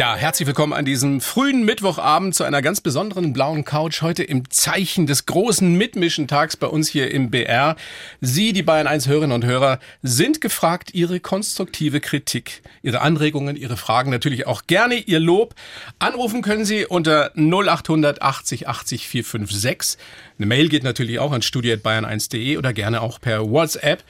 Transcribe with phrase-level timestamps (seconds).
[0.00, 4.00] Ja, herzlich willkommen an diesem frühen Mittwochabend zu einer ganz besonderen blauen Couch.
[4.00, 7.76] Heute im Zeichen des großen Mitmischentags bei uns hier im BR.
[8.22, 13.76] Sie, die Bayern 1 Hörerinnen und Hörer, sind gefragt, Ihre konstruktive Kritik, Ihre Anregungen, Ihre
[13.76, 15.54] Fragen, natürlich auch gerne Ihr Lob.
[15.98, 19.98] Anrufen können Sie unter 0800 80 80 456.
[20.38, 24.02] Eine Mail geht natürlich auch an studio.bayern1.de oder gerne auch per WhatsApp.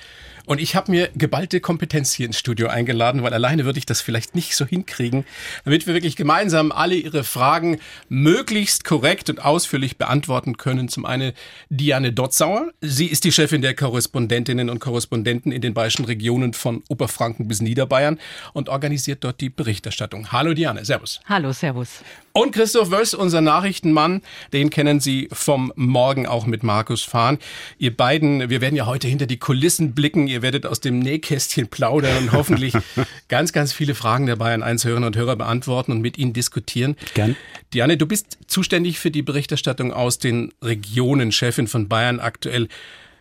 [0.51, 4.01] Und ich habe mir geballte Kompetenz hier ins Studio eingeladen, weil alleine würde ich das
[4.01, 5.25] vielleicht nicht so hinkriegen,
[5.65, 7.79] damit wir wirklich gemeinsam alle Ihre Fragen
[8.09, 10.89] möglichst korrekt und ausführlich beantworten können.
[10.89, 11.35] Zum einen
[11.69, 12.73] Diane Dotzauer.
[12.81, 17.61] Sie ist die Chefin der Korrespondentinnen und Korrespondenten in den bayerischen Regionen von Oberfranken bis
[17.61, 18.19] Niederbayern
[18.53, 20.33] und organisiert dort die Berichterstattung.
[20.33, 21.21] Hallo Diane, Servus.
[21.27, 22.03] Hallo, Servus.
[22.33, 27.39] Und Christoph Wöss, unser Nachrichtenmann, den kennen Sie vom Morgen auch mit Markus Fahn.
[27.79, 30.29] Ihr beiden, wir werden ja heute hinter die Kulissen blicken.
[30.29, 32.75] Ihr werdet aus dem Nähkästchen plaudern und hoffentlich
[33.29, 36.97] ganz, ganz viele Fragen der Bayern 1 Hörerinnen und Hörer beantworten und mit Ihnen diskutieren.
[37.15, 37.37] Gern.
[37.75, 42.69] Diane, du bist zuständig für die Berichterstattung aus den Regionen, Chefin von Bayern aktuell.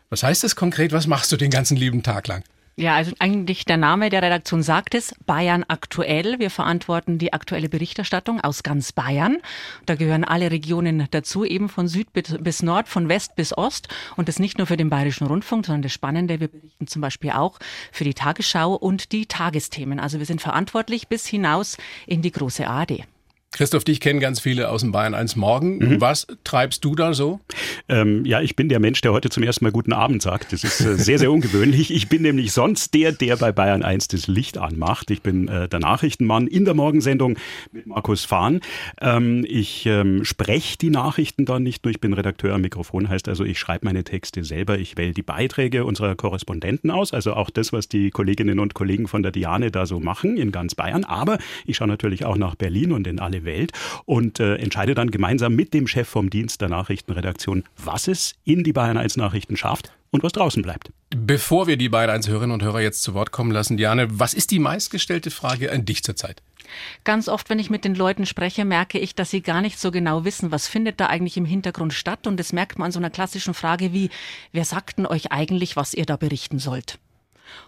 [0.09, 0.91] Was heißt das konkret?
[0.91, 2.43] Was machst du den ganzen lieben Tag lang?
[2.79, 6.39] Ja, also eigentlich der Name der Redaktion sagt es, Bayern aktuell.
[6.39, 9.39] Wir verantworten die aktuelle Berichterstattung aus ganz Bayern.
[9.85, 13.89] Da gehören alle Regionen dazu, eben von Süd bis Nord, von West bis Ost.
[14.15, 17.31] Und das nicht nur für den Bayerischen Rundfunk, sondern das Spannende, wir berichten zum Beispiel
[17.31, 17.59] auch
[17.91, 19.99] für die Tagesschau und die Tagesthemen.
[19.99, 21.75] Also wir sind verantwortlich bis hinaus
[22.07, 23.03] in die große ARD.
[23.51, 25.79] Christoph, dich kennen ganz viele aus dem Bayern 1 Morgen.
[25.79, 26.01] Mhm.
[26.01, 27.39] Was treibst du da so?
[27.89, 30.53] Ähm, ja, ich bin der Mensch, der heute zum ersten Mal guten Abend sagt.
[30.53, 31.91] Das ist äh, sehr, sehr ungewöhnlich.
[31.91, 35.09] Ich bin nämlich sonst der, der bei Bayern 1 das Licht anmacht.
[35.09, 37.37] Ich bin äh, der Nachrichtenmann in der Morgensendung
[37.71, 38.61] mit Markus Fahn.
[39.01, 41.91] Ähm, ich ähm, spreche die Nachrichten dann nicht nur.
[41.91, 44.77] Ich bin Redakteur am Mikrofon, heißt also, ich schreibe meine Texte selber.
[44.77, 49.07] Ich wähle die Beiträge unserer Korrespondenten aus, also auch das, was die Kolleginnen und Kollegen
[49.07, 51.03] von der Diane da so machen in ganz Bayern.
[51.03, 53.71] Aber ich schaue natürlich auch nach Berlin und in alle Welt
[54.05, 58.63] und äh, entscheide dann gemeinsam mit dem Chef vom Dienst der Nachrichtenredaktion, was es in
[58.63, 60.91] die Bayern 1 Nachrichten schafft und was draußen bleibt.
[61.09, 64.33] Bevor wir die Bayern 1 Hörerinnen und Hörer jetzt zu Wort kommen lassen, Diane, was
[64.33, 66.41] ist die meistgestellte Frage an dich zurzeit?
[67.03, 69.91] Ganz oft, wenn ich mit den Leuten spreche, merke ich, dass sie gar nicht so
[69.91, 72.27] genau wissen, was findet da eigentlich im Hintergrund statt.
[72.27, 74.09] Und das merkt man an so einer klassischen Frage wie,
[74.51, 76.99] wer sagt denn euch eigentlich, was ihr da berichten sollt?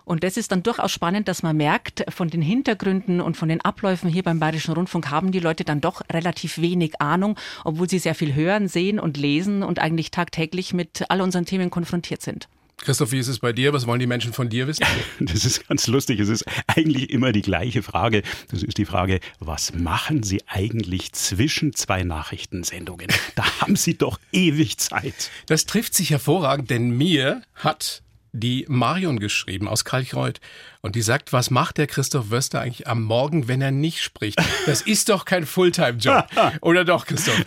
[0.06, 3.62] Und das ist dann durchaus spannend, dass man merkt, von den Hintergründen und von den
[3.62, 8.00] Abläufen hier beim Bayerischen Rundfunk haben die Leute dann doch relativ wenig Ahnung, obwohl sie
[8.00, 12.48] sehr viel hören, sehen und lesen und eigentlich tagtäglich mit all unseren Themen konfrontiert sind.
[12.82, 13.74] Christoph, wie ist es bei dir?
[13.74, 14.86] Was wollen die Menschen von dir wissen?
[15.20, 16.20] Das ist ganz lustig.
[16.20, 18.24] Es ist eigentlich immer die gleiche Frage.
[18.50, 23.08] Das ist die Frage, was machen Sie eigentlich zwischen zwei Nachrichtensendungen?
[23.36, 25.30] Da haben Sie doch ewig Zeit.
[25.46, 28.02] Das trifft sich hervorragend, denn mir hat
[28.34, 30.40] die Marion geschrieben aus Kalchreuth.
[30.84, 34.42] Und die sagt, was macht der Christoph Wöster eigentlich am Morgen, wenn er nicht spricht?
[34.66, 36.26] Das ist doch kein Fulltime-Job.
[36.62, 37.44] Oder doch, Christoph?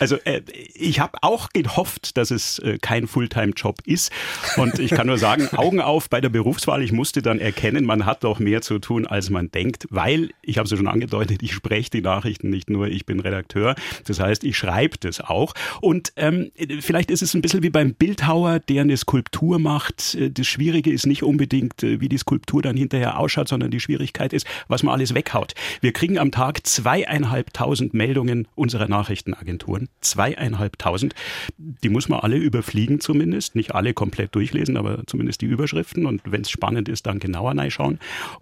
[0.00, 0.42] Also äh,
[0.74, 4.10] ich habe auch gehofft, dass es äh, kein Fulltime-Job ist.
[4.56, 6.82] Und ich kann nur sagen, Augen auf bei der Berufswahl.
[6.82, 9.86] Ich musste dann erkennen, man hat doch mehr zu tun, als man denkt.
[9.90, 13.20] Weil, ich habe es ja schon angedeutet, ich spreche die Nachrichten nicht nur, ich bin
[13.20, 13.76] Redakteur.
[14.06, 15.54] Das heißt, ich schreibe das auch.
[15.80, 16.50] Und ähm,
[16.80, 20.14] vielleicht ist es ein bisschen wie beim Bildhauer, der eine Skulptur macht.
[20.14, 24.32] Äh, das Schwierige ist nicht unbedingt wie die Skulptur dann hinterher ausschaut, sondern die Schwierigkeit
[24.32, 25.54] ist, was man alles weghaut.
[25.80, 29.88] Wir kriegen am Tag zweieinhalbtausend Meldungen unserer Nachrichtenagenturen.
[30.00, 31.14] Zweieinhalbtausend.
[31.58, 33.54] Die muss man alle überfliegen zumindest.
[33.56, 36.06] Nicht alle komplett durchlesen, aber zumindest die Überschriften.
[36.06, 37.98] Und wenn es spannend ist, dann genauer reinschauen.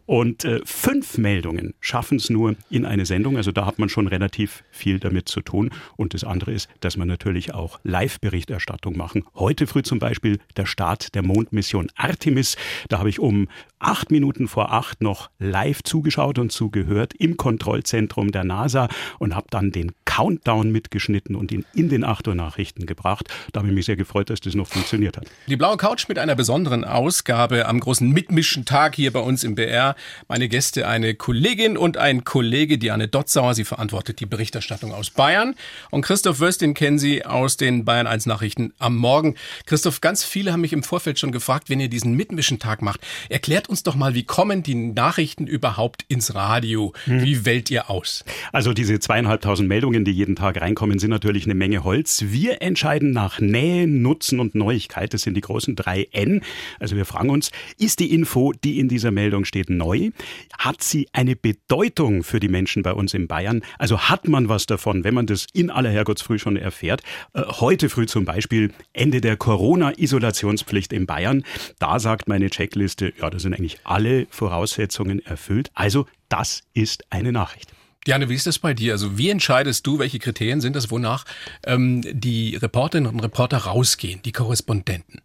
[0.07, 3.37] Und äh, fünf Meldungen schaffen es nur in eine Sendung.
[3.37, 5.71] Also da hat man schon relativ viel damit zu tun.
[5.97, 9.25] Und das andere ist, dass man natürlich auch Live-Berichterstattung machen.
[9.35, 12.57] Heute früh zum Beispiel der Start der Mondmission Artemis.
[12.89, 13.49] Da habe ich um
[13.79, 18.89] acht Minuten vor acht noch live zugeschaut und zugehört im Kontrollzentrum der NASA
[19.19, 23.29] und habe dann den Countdown mitgeschnitten und ihn in den 8 Uhr Nachrichten gebracht.
[23.53, 25.29] Da habe ich mich sehr gefreut, dass das noch funktioniert hat.
[25.47, 29.95] Die blaue Couch mit einer besonderen Ausgabe am großen Mitmischen-Tag hier bei uns im BR.
[30.27, 33.55] Meine Gäste eine Kollegin und ein Kollege, Diane Dotzauer.
[33.55, 35.55] Sie verantwortet die Berichterstattung aus Bayern.
[35.91, 39.37] Und Christoph Wöstin kennen Sie aus den Bayern 1 Nachrichten am Morgen.
[39.67, 43.68] Christoph, ganz viele haben mich im Vorfeld schon gefragt, wenn ihr diesen Mitmischen-Tag macht, erklärt
[43.69, 46.93] erklärt uns doch mal, wie kommen die Nachrichten überhaupt ins Radio?
[47.05, 47.23] Hm.
[47.23, 48.25] Wie wählt ihr aus?
[48.53, 52.25] Also diese zweieinhalbtausend Meldungen, die jeden Tag reinkommen, sind natürlich eine Menge Holz.
[52.29, 55.13] Wir entscheiden nach Nähe, Nutzen und Neuigkeit.
[55.13, 56.43] Das sind die großen drei N.
[56.81, 60.11] Also wir fragen uns, ist die Info, die in dieser Meldung steht, neu?
[60.59, 63.63] Hat sie eine Bedeutung für die Menschen bei uns in Bayern?
[63.79, 67.03] Also hat man was davon, wenn man das in aller Herrgottsfrüh schon erfährt?
[67.35, 71.45] Äh, heute früh zum Beispiel Ende der Corona-Isolationspflicht in Bayern.
[71.79, 75.71] Da sagt meine Checkliste, ja, da sind eigentlich alle Voraussetzungen erfüllt.
[75.75, 77.73] Also das ist eine Nachricht.
[78.07, 78.93] Diane, wie ist das bei dir?
[78.93, 81.25] Also wie entscheidest du, welche Kriterien sind das, wonach
[81.67, 85.21] ähm, die Reporterinnen und Reporter rausgehen, die Korrespondenten?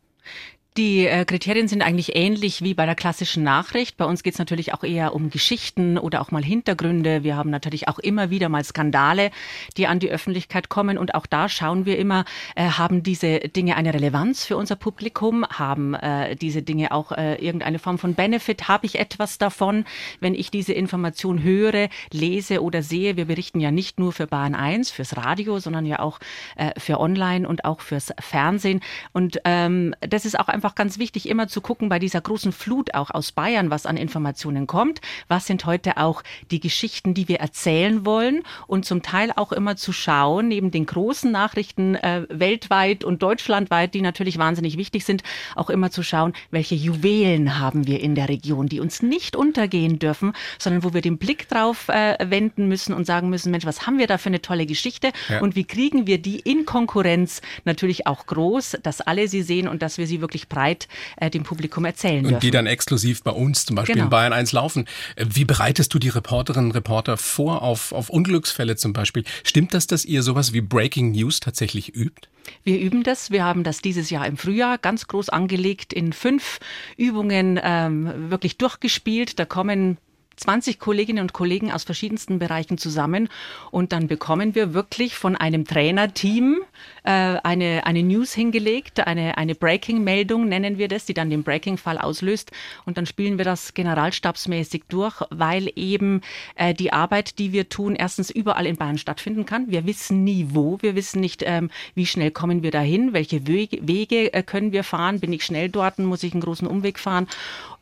[0.75, 3.96] Die äh, Kriterien sind eigentlich ähnlich wie bei der klassischen Nachricht.
[3.96, 7.24] Bei uns geht es natürlich auch eher um Geschichten oder auch mal Hintergründe.
[7.24, 9.30] Wir haben natürlich auch immer wieder mal Skandale,
[9.78, 10.98] die an die Öffentlichkeit kommen.
[10.98, 12.25] Und auch da schauen wir immer,
[12.56, 15.46] äh, haben diese Dinge eine Relevanz für unser Publikum?
[15.46, 18.68] Haben äh, diese Dinge auch äh, irgendeine Form von Benefit?
[18.68, 19.86] Habe ich etwas davon,
[20.22, 23.16] wenn ich diese Information höre, lese oder sehe?
[23.16, 26.18] Wir berichten ja nicht nur für Bahn 1, fürs Radio, sondern ja auch
[26.56, 28.81] äh, für Online und auch fürs Fernsehen.
[29.12, 32.54] Und ähm, das ist auch einfach einfach ganz wichtig, immer zu gucken bei dieser großen
[32.54, 35.01] Flut auch aus Bayern, was an Informationen kommt.
[35.27, 38.44] Was sind heute auch die Geschichten, die wir erzählen wollen?
[38.65, 43.94] Und zum Teil auch immer zu schauen, neben den großen Nachrichten äh, weltweit und deutschlandweit,
[43.94, 45.21] die natürlich wahnsinnig wichtig sind,
[45.57, 50.00] auch immer zu schauen, welche Juwelen haben wir in der Region, die uns nicht untergehen
[50.00, 53.86] dürfen, sondern wo wir den Blick drauf äh, wenden müssen und sagen müssen, Mensch, was
[53.86, 55.12] haben wir da für eine tolle Geschichte?
[55.27, 55.42] Ja.
[55.42, 59.81] Und wie kriegen wir die in Konkurrenz natürlich auch groß, dass alle sie sehen und
[59.81, 62.42] dass wir sie wirklich breit äh, dem Publikum erzählen und dürfen.
[62.42, 64.06] die dann exklusiv bei uns zum Beispiel genau.
[64.06, 64.86] in Bayern 1 laufen.
[65.16, 69.24] Äh, wie bereitest du die Reporterinnen und Reporter vor auf, auf Unglücksfälle zum Beispiel?
[69.44, 72.28] Stimmt das, dass ihr sowas wie Breaking News tatsächlich übt?
[72.64, 73.32] Wir üben das.
[73.32, 76.60] Wir haben das dieses Jahr im Frühjahr ganz groß angelegt in fünf
[76.98, 79.40] Übungen ähm, wirklich durchgespielt.
[79.40, 79.98] Da kommen
[80.35, 83.30] 20 Kolleginnen und Kollegen aus verschiedensten Bereichen zusammen.
[83.71, 86.62] Und dann bekommen wir wirklich von einem Trainerteam
[87.03, 91.97] äh, eine, eine News hingelegt, eine, eine Breaking-Meldung nennen wir das, die dann den Breaking-Fall
[91.97, 92.51] auslöst.
[92.85, 96.21] Und dann spielen wir das generalstabsmäßig durch, weil eben
[96.56, 99.69] äh, die Arbeit, die wir tun, erstens überall in Bayern stattfinden kann.
[99.69, 103.80] Wir wissen nie wo, wir wissen nicht, ähm, wie schnell kommen wir dahin, welche Wege,
[103.81, 107.27] Wege äh, können wir fahren, bin ich schnell dort, muss ich einen großen Umweg fahren.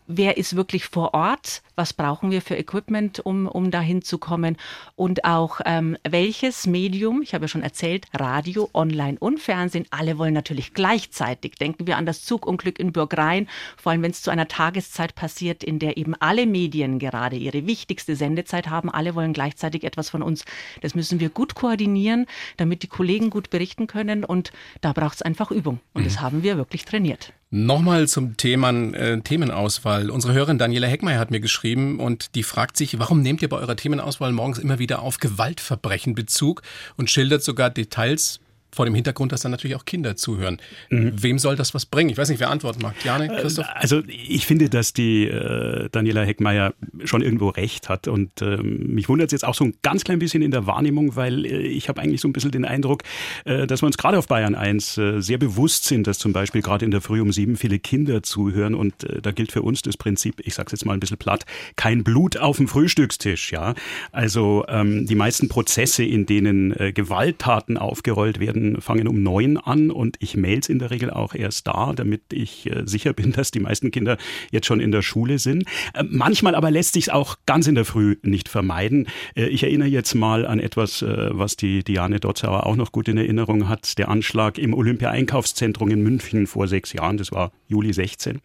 [0.08, 4.58] Wer ist wirklich vor Ort, was brauchen wir für Equipment, um, um dahin zu kommen
[4.96, 10.18] und auch ähm, welches Medium, ich habe ja schon erzählt, Radio, Online und Fernsehen, alle
[10.18, 11.56] wollen natürlich gleichzeitig.
[11.56, 13.48] Denken wir an das Zugunglück in Bürgrhein,
[13.78, 17.66] vor allem wenn es zu einer Tageszeit passiert, in der eben alle Medien gerade ihre
[17.68, 20.46] wichtigste Sendezeit haben, alle wollen gleichzeitig etwas von uns.
[20.82, 22.26] Das müssen wir gut koordinieren,
[22.58, 24.52] damit die Kollegen gut berichten können und
[24.82, 26.06] da braucht es einfach Übung und mhm.
[26.06, 27.34] das haben wir wirklich trainiert.
[27.54, 30.10] Nochmal zum Thema äh, Themenauswahl.
[30.10, 31.61] Unsere Hörerin Daniela Heckmeier hat mir geschrieben
[32.00, 36.16] und die fragt sich, warum nehmt ihr bei eurer Themenauswahl morgens immer wieder auf Gewaltverbrechen
[36.16, 36.62] Bezug
[36.98, 38.41] und schildert sogar Details
[38.74, 40.58] vor dem Hintergrund, dass dann natürlich auch Kinder zuhören.
[40.90, 41.14] Mhm.
[41.22, 42.10] Wem soll das was bringen?
[42.10, 42.96] Ich weiß nicht, wer antworten mag.
[43.04, 43.66] Jane, äh, Christoph?
[43.74, 46.74] Also ich finde, dass die äh, Daniela Heckmeier
[47.04, 50.20] schon irgendwo recht hat und äh, mich wundert es jetzt auch so ein ganz klein
[50.20, 53.04] bisschen in der Wahrnehmung, weil äh, ich habe eigentlich so ein bisschen den Eindruck,
[53.46, 56.62] äh, dass wir uns gerade auf Bayern 1 äh, sehr bewusst sind, dass zum Beispiel
[56.62, 59.98] gerade in der Früh um sieben viele Kinder zuhören und da gilt für uns das
[59.98, 61.46] Prinzip, ich sage es jetzt mal ein bisschen platt,
[61.76, 63.52] kein Blut auf dem Frühstückstisch.
[63.52, 63.74] Ja,
[64.12, 69.92] Also ähm, die meisten Prozesse, in denen Gewalttaten aufgerollt werden, Arbeiten fangen um neun an
[69.92, 73.52] und ich mails in der Regel auch erst da, damit ich äh, sicher bin, dass
[73.52, 74.18] die meisten Kinder
[74.52, 75.64] jetzt schon in der Schule sind.
[75.94, 79.08] Äh, manchmal aber lässt sich es auch ganz in der Früh nicht vermeiden.
[79.36, 83.18] Äh, ich erinnere jetzt mal an etwas, was die Diane Dotzauer auch noch gut in
[83.18, 83.98] Erinnerung hat.
[83.98, 88.40] Der Anschlag im Olympia-Einkaufszentrum in München vor sechs Jahren, das war Juli 16.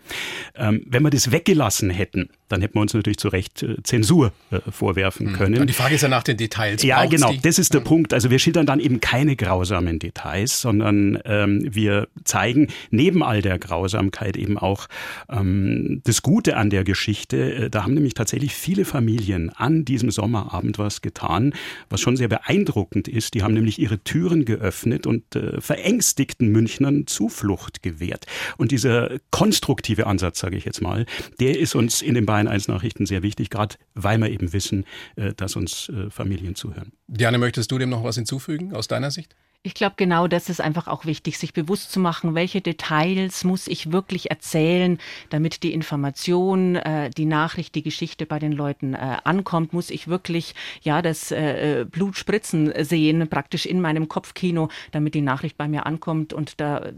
[0.54, 4.32] Ähm, wenn wir das weggelassen hätten, dann hätten wir uns natürlich zu Recht äh, Zensur
[4.50, 5.34] äh, vorwerfen hm.
[5.34, 5.60] können.
[5.60, 6.82] Und die Frage ist ja nach den Details.
[6.82, 7.40] Ja, genau, die?
[7.40, 8.14] das ist der Punkt.
[8.14, 13.58] Also wir schildern dann eben keine grausamen Details, sondern ähm, wir zeigen neben all der
[13.58, 14.86] Grausamkeit eben auch
[15.28, 17.54] ähm, das Gute an der Geschichte.
[17.54, 21.54] Äh, da haben nämlich tatsächlich viele Familien an diesem Sommerabend was getan,
[21.90, 23.34] was schon sehr beeindruckend ist.
[23.34, 28.26] Die haben nämlich ihre Türen geöffnet und äh, verängstigten Münchnern Zuflucht gewährt.
[28.56, 31.06] Und dieser konstruktive Ansatz, sage ich jetzt mal,
[31.40, 34.84] der ist uns in den Bayern 1 Nachrichten sehr wichtig, gerade weil wir eben wissen,
[35.16, 36.92] äh, dass uns äh, Familien zuhören.
[37.06, 39.34] Diane, möchtest du dem noch was hinzufügen aus deiner Sicht?
[39.66, 43.66] Ich glaube, genau das ist einfach auch wichtig, sich bewusst zu machen, welche Details muss
[43.66, 44.96] ich wirklich erzählen,
[45.30, 49.72] damit die Information, äh, die Nachricht, die Geschichte bei den Leuten äh, ankommt.
[49.72, 55.20] Muss ich wirklich ja das äh, Blut spritzen sehen, praktisch in meinem Kopfkino, damit die
[55.20, 56.32] Nachricht bei mir ankommt.
[56.32, 56.92] Und da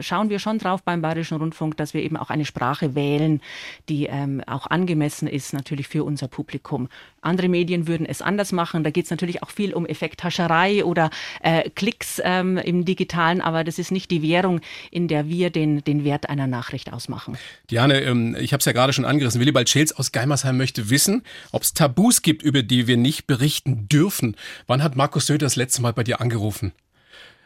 [0.00, 3.42] schauen wir schon drauf beim Bayerischen Rundfunk, dass wir eben auch eine Sprache wählen,
[3.90, 6.88] die ähm, auch angemessen ist, natürlich für unser Publikum.
[7.26, 8.84] Andere Medien würden es anders machen.
[8.84, 11.10] Da geht es natürlich auch viel um Effekthascherei oder
[11.42, 15.82] äh, Klicks ähm, im Digitalen, aber das ist nicht die Währung, in der wir den,
[15.84, 17.36] den Wert einer Nachricht ausmachen.
[17.70, 19.40] Diane, ähm, ich habe es ja gerade schon angerissen.
[19.40, 23.88] Willibald Schels aus Geimersheim möchte wissen, ob es Tabus gibt, über die wir nicht berichten
[23.88, 24.36] dürfen.
[24.66, 26.72] Wann hat Markus Söder das letzte Mal bei dir angerufen?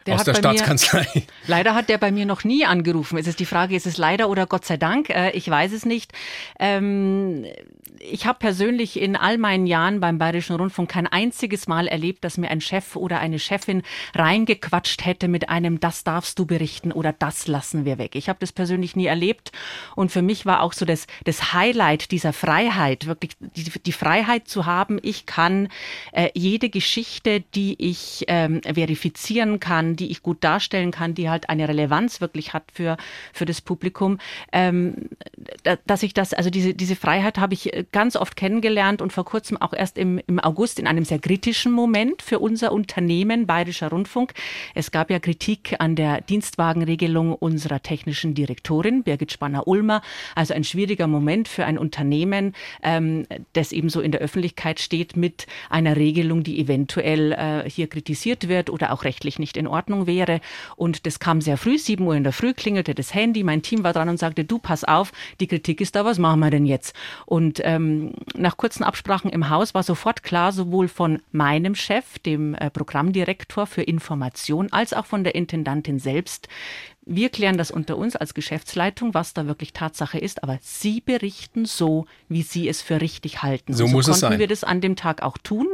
[0.05, 1.07] Der aus der Staatskanzlei.
[1.13, 3.17] Mir, leider hat der bei mir noch nie angerufen.
[3.17, 5.09] Es ist die Frage, ist es leider oder Gott sei Dank?
[5.09, 6.11] Äh, ich weiß es nicht.
[6.59, 7.45] Ähm,
[7.99, 12.37] ich habe persönlich in all meinen Jahren beim Bayerischen Rundfunk kein einziges Mal erlebt, dass
[12.37, 13.83] mir ein Chef oder eine Chefin
[14.15, 18.15] reingequatscht hätte mit einem, das darfst du berichten oder das lassen wir weg.
[18.15, 19.51] Ich habe das persönlich nie erlebt
[19.95, 24.47] und für mich war auch so das, das Highlight dieser Freiheit, wirklich die, die Freiheit
[24.47, 25.69] zu haben, ich kann
[26.11, 31.49] äh, jede Geschichte, die ich ähm, verifizieren kann, die ich gut darstellen kann, die halt
[31.49, 32.97] eine Relevanz wirklich hat für,
[33.33, 34.19] für das Publikum,
[34.51, 35.09] ähm,
[35.85, 39.25] dass ich das, also diese, diese Freiheit habe ich äh, ganz oft kennengelernt und vor
[39.25, 43.89] kurzem auch erst im, im August in einem sehr kritischen Moment für unser Unternehmen Bayerischer
[43.89, 44.33] Rundfunk.
[44.75, 50.01] Es gab ja Kritik an der Dienstwagenregelung unserer technischen Direktorin Birgit Spanner-Ulmer.
[50.35, 55.15] Also ein schwieriger Moment für ein Unternehmen, ähm, das eben so in der Öffentlichkeit steht
[55.15, 59.80] mit einer Regelung, die eventuell äh, hier kritisiert wird oder auch rechtlich nicht in Ordnung
[59.89, 60.41] wäre.
[60.75, 63.43] Und das kam sehr früh, sieben Uhr in der Früh klingelte das Handy.
[63.43, 66.39] Mein Team war dran und sagte, du pass auf, die Kritik ist da, was machen
[66.39, 66.95] wir denn jetzt?
[67.25, 72.53] Und ähm, nach kurzen Absprachen im Haus war sofort klar, sowohl von meinem Chef, dem
[72.55, 76.47] äh, Programmdirektor für Information, als auch von der Intendantin selbst,
[77.15, 81.65] wir klären das unter uns als Geschäftsleitung, was da wirklich Tatsache ist, aber Sie berichten
[81.65, 83.73] so, wie Sie es für richtig halten.
[83.73, 84.39] So, so muss es sein.
[84.39, 85.67] wir das an dem Tag auch tun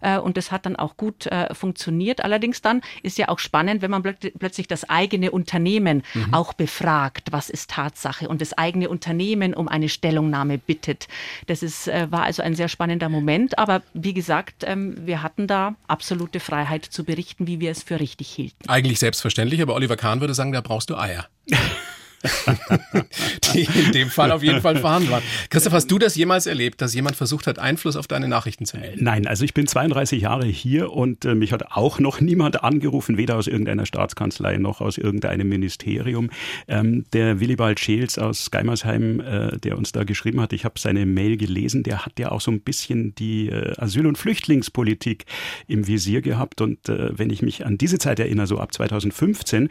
[0.00, 2.22] äh, und das hat dann auch gut äh, funktioniert.
[2.24, 6.34] Allerdings dann ist ja auch spannend, wenn man plötzlich das eigene Unternehmen mhm.
[6.34, 11.08] auch befragt, was ist Tatsache und das eigene Unternehmen um eine Stellungnahme bittet.
[11.46, 15.46] Das ist, äh, war also ein sehr spannender Moment, aber wie gesagt, ähm, wir hatten
[15.46, 18.68] da absolute Freiheit zu berichten, wie wir es für richtig hielten.
[18.68, 21.26] Eigentlich selbstverständlich, aber Oliver Kahn würde sagen, da brauchst du Eier.
[23.54, 25.22] die in dem Fall auf jeden Fall vorhanden waren.
[25.50, 28.78] Christoph, hast du das jemals erlebt, dass jemand versucht hat, Einfluss auf deine Nachrichten zu
[28.78, 28.96] nehmen?
[28.98, 33.16] Nein, also ich bin 32 Jahre hier und äh, mich hat auch noch niemand angerufen,
[33.16, 36.30] weder aus irgendeiner Staatskanzlei noch aus irgendeinem Ministerium.
[36.68, 41.06] Ähm, der Willibald Scheels aus Geimersheim, äh, der uns da geschrieben hat, ich habe seine
[41.06, 45.24] Mail gelesen, der hat ja auch so ein bisschen die äh, Asyl- und Flüchtlingspolitik
[45.66, 46.60] im Visier gehabt.
[46.60, 49.68] Und äh, wenn ich mich an diese Zeit erinnere, so ab 2015,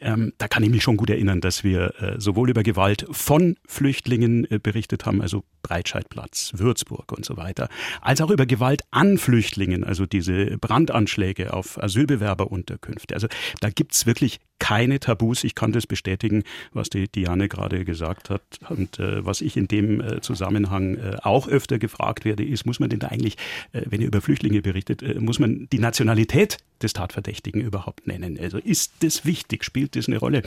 [0.00, 3.56] ähm, da kann ich mich schon gut erinnern, dass wir äh, sowohl über Gewalt von
[3.66, 7.68] Flüchtlingen äh, berichtet haben, also Breitscheidplatz, Würzburg und so weiter,
[8.00, 13.14] als auch über Gewalt an Flüchtlingen, also diese Brandanschläge auf Asylbewerberunterkünfte.
[13.14, 13.28] Also
[13.60, 15.42] da gibt's wirklich keine Tabus.
[15.42, 18.42] Ich kann das bestätigen, was die Diane gerade gesagt hat.
[18.68, 22.78] Und äh, was ich in dem äh, Zusammenhang äh, auch öfter gefragt werde, ist, muss
[22.78, 23.36] man denn da eigentlich,
[23.72, 28.38] äh, wenn ihr über Flüchtlinge berichtet, äh, muss man die Nationalität des Tatverdächtigen überhaupt nennen?
[28.40, 29.64] Also ist das wichtig?
[29.64, 30.42] Spielt das eine Rolle?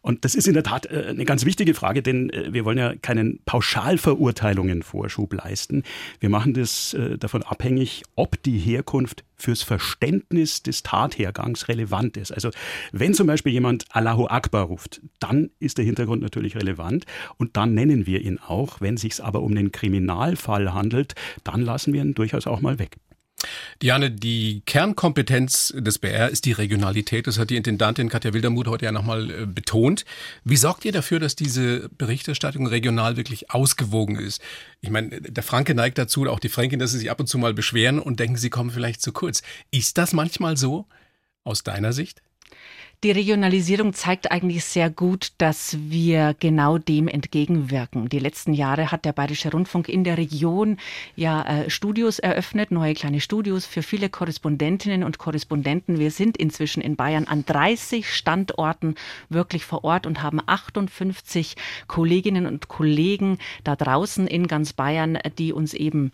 [0.00, 2.94] Und das ist in der Tat äh, eine ganz wichtige Frage, denn wir wollen ja
[2.94, 5.82] keinen Pauschalverurteilungen Vorschub leisten.
[6.20, 12.32] Wir machen das davon abhängig, ob die Herkunft fürs Verständnis des Tathergangs relevant ist.
[12.32, 12.50] Also
[12.92, 17.04] wenn zum Beispiel jemand Allahu Akbar ruft, dann ist der Hintergrund natürlich relevant
[17.36, 18.80] und dann nennen wir ihn auch.
[18.80, 21.14] Wenn sich aber um einen Kriminalfall handelt,
[21.44, 22.96] dann lassen wir ihn durchaus auch mal weg.
[23.82, 27.26] Diane, die Kernkompetenz des BR ist die Regionalität.
[27.26, 30.04] Das hat die Intendantin Katja Wildermuth heute ja nochmal äh, betont.
[30.44, 34.40] Wie sorgt ihr dafür, dass diese Berichterstattung regional wirklich ausgewogen ist?
[34.80, 37.38] Ich meine, der Franke neigt dazu, auch die Fränkin, dass sie sich ab und zu
[37.38, 39.42] mal beschweren und denken, sie kommen vielleicht zu kurz.
[39.70, 40.86] Ist das manchmal so
[41.44, 42.22] aus deiner Sicht?
[43.04, 48.08] Die Regionalisierung zeigt eigentlich sehr gut, dass wir genau dem entgegenwirken.
[48.08, 50.78] Die letzten Jahre hat der Bayerische Rundfunk in der Region
[51.14, 55.98] ja äh, Studios eröffnet, neue kleine Studios für viele Korrespondentinnen und Korrespondenten.
[55.98, 58.94] Wir sind inzwischen in Bayern an 30 Standorten
[59.28, 61.54] wirklich vor Ort und haben 58
[61.88, 66.12] Kolleginnen und Kollegen da draußen in ganz Bayern, die uns eben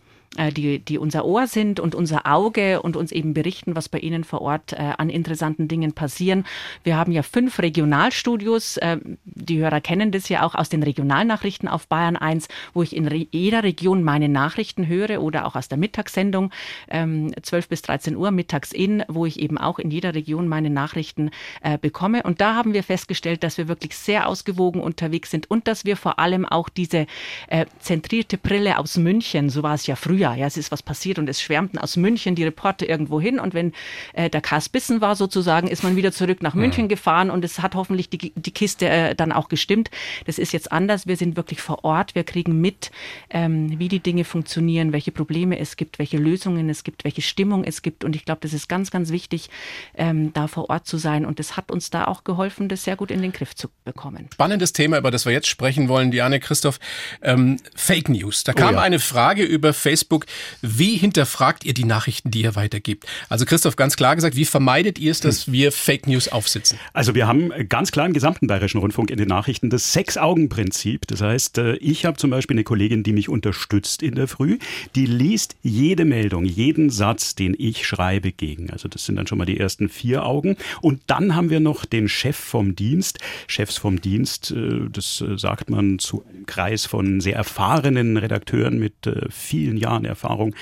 [0.53, 4.25] die, die unser Ohr sind und unser Auge und uns eben berichten, was bei ihnen
[4.25, 6.45] vor Ort äh, an interessanten Dingen passieren.
[6.85, 8.77] Wir haben ja fünf Regionalstudios.
[8.79, 12.97] Äh, die Hörer kennen das ja auch aus den Regionalnachrichten auf Bayern 1, wo ich
[12.97, 16.51] in jeder Region meine Nachrichten höre oder auch aus der Mittagssendung
[16.89, 20.71] ähm, 12 bis 13 Uhr mittags in, wo ich eben auch in jeder Region meine
[20.71, 22.23] Nachrichten äh, bekomme.
[22.23, 25.97] Und da haben wir festgestellt, dass wir wirklich sehr ausgewogen unterwegs sind und dass wir
[25.97, 27.07] vor allem auch diese
[27.49, 31.19] äh, zentrierte Brille aus München, so war es ja früher, ja, es ist was passiert
[31.19, 33.73] und es schwärmten aus München die Reporter irgendwo hin und wenn
[34.13, 36.89] äh, der Kass bissen war sozusagen, ist man wieder zurück nach München mhm.
[36.89, 39.91] gefahren und es hat hoffentlich die, die Kiste äh, dann auch gestimmt.
[40.27, 41.07] Das ist jetzt anders.
[41.07, 42.15] Wir sind wirklich vor Ort.
[42.15, 42.91] Wir kriegen mit,
[43.31, 47.65] ähm, wie die Dinge funktionieren, welche Probleme es gibt, welche Lösungen es gibt, welche Stimmung
[47.65, 48.05] es gibt.
[48.05, 49.51] Und ich glaube, das ist ganz, ganz wichtig,
[49.95, 51.27] ähm, da vor Ort zu sein.
[51.27, 54.29] Und das hat uns da auch geholfen, das sehr gut in den Griff zu bekommen.
[54.33, 56.79] Spannendes Thema, über das wir jetzt sprechen wollen, Diane Christoph.
[57.23, 58.45] Ähm, Fake News.
[58.45, 58.83] Da kam oh ja.
[58.83, 60.12] eine Frage über Facebook.
[60.61, 63.07] Wie hinterfragt ihr die Nachrichten, die ihr weitergibt?
[63.29, 65.53] Also Christoph, ganz klar gesagt, wie vermeidet ihr es, dass hm.
[65.53, 66.79] wir Fake News aufsitzen?
[66.93, 71.07] Also wir haben ganz klar im gesamten Bayerischen Rundfunk in den Nachrichten das Sechs-Augen-Prinzip.
[71.07, 74.59] Das heißt, äh, ich habe zum Beispiel eine Kollegin, die mich unterstützt in der Früh,
[74.95, 78.71] die liest jede Meldung, jeden Satz, den ich schreibe, gegen.
[78.71, 80.57] Also das sind dann schon mal die ersten vier Augen.
[80.81, 83.19] Und dann haben wir noch den Chef vom Dienst.
[83.47, 88.79] Chefs vom Dienst, äh, das äh, sagt man zu einem Kreis von sehr erfahrenen Redakteuren
[88.79, 88.93] mit
[89.31, 90.55] vielen Jahren Erfahrung.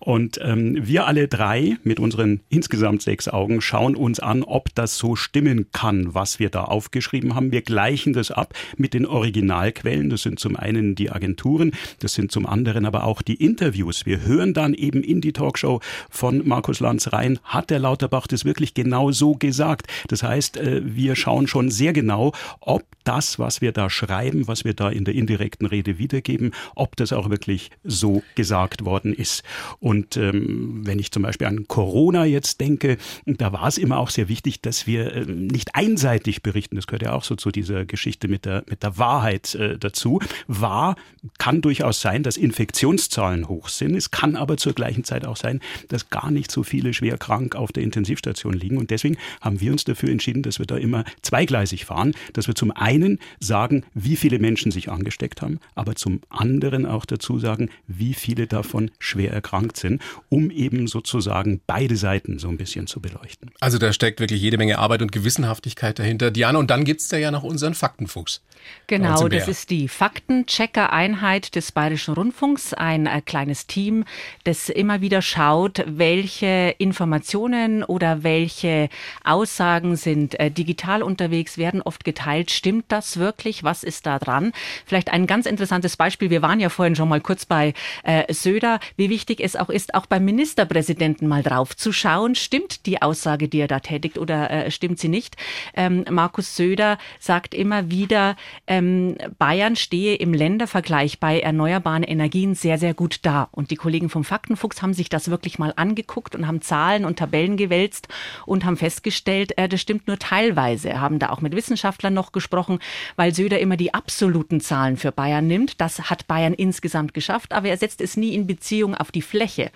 [0.00, 4.98] Und ähm, wir alle drei mit unseren insgesamt sechs Augen schauen uns an, ob das
[4.98, 7.52] so stimmen kann, was wir da aufgeschrieben haben.
[7.52, 10.10] Wir gleichen das ab mit den Originalquellen.
[10.10, 14.06] Das sind zum einen die Agenturen, das sind zum anderen aber auch die Interviews.
[14.06, 18.44] Wir hören dann eben in die Talkshow von Markus Lanz rein, hat der Lauterbach das
[18.44, 19.86] wirklich genau so gesagt?
[20.08, 24.64] Das heißt, äh, wir schauen schon sehr genau, ob das, was wir da schreiben, was
[24.64, 29.42] wir da in der indirekten Rede wiedergeben, ob das auch wirklich so gesagt worden ist.
[29.80, 34.10] Und ähm, wenn ich zum Beispiel an Corona jetzt denke, da war es immer auch
[34.10, 36.76] sehr wichtig, dass wir äh, nicht einseitig berichten.
[36.76, 40.20] Das gehört ja auch so zu dieser Geschichte mit der, mit der Wahrheit äh, dazu.
[40.46, 40.96] Wahr
[41.38, 43.94] kann durchaus sein, dass Infektionszahlen hoch sind.
[43.94, 47.54] Es kann aber zur gleichen Zeit auch sein, dass gar nicht so viele schwer krank
[47.54, 48.78] auf der Intensivstation liegen.
[48.78, 52.54] Und deswegen haben wir uns dafür entschieden, dass wir da immer zweigleisig fahren, dass wir
[52.54, 57.70] zum einen sagen, wie viele Menschen sich angesteckt haben, aber zum anderen auch dazu sagen,
[57.86, 63.00] wie viele davon schwer erkrankt sind, um eben sozusagen beide Seiten so ein bisschen zu
[63.00, 63.50] beleuchten.
[63.60, 66.30] Also da steckt wirklich jede Menge Arbeit und Gewissenhaftigkeit dahinter.
[66.30, 68.42] Diana, und dann gibt es da ja noch unseren Faktenfuchs.
[68.86, 74.04] Genau, das ist die Faktenchecker-Einheit des Bayerischen Rundfunks, ein äh, kleines Team,
[74.44, 78.88] das immer wieder schaut, welche Informationen oder welche
[79.24, 82.50] Aussagen sind äh, digital unterwegs, werden oft geteilt.
[82.50, 83.64] Stimmt das wirklich?
[83.64, 84.52] Was ist da dran?
[84.86, 86.30] Vielleicht ein ganz interessantes Beispiel.
[86.30, 87.74] Wir waren ja vorhin schon mal kurz bei
[88.04, 92.34] äh, Söder, wie wichtig es auch ist, auch beim Ministerpräsidenten mal drauf zu schauen.
[92.34, 95.36] Stimmt die Aussage, die er da tätigt oder äh, stimmt sie nicht?
[95.74, 102.78] Ähm, Markus Söder sagt immer wieder, ähm, Bayern stehe im Ländervergleich bei erneuerbaren Energien sehr,
[102.78, 103.48] sehr gut da.
[103.52, 107.18] Und die Kollegen vom Faktenfuchs haben sich das wirklich mal angeguckt und haben Zahlen und
[107.18, 108.08] Tabellen gewälzt
[108.46, 111.00] und haben festgestellt, äh, das stimmt nur teilweise.
[111.00, 112.80] Haben da auch mit Wissenschaftlern noch gesprochen,
[113.16, 115.80] weil Söder immer die absoluten Zahlen für Bayern nimmt.
[115.80, 119.70] Das hat Bayern insgesamt geschafft, aber er setzt es nie in Beziehung auf die Fläche.